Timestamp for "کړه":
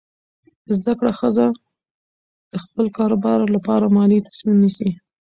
0.99-1.11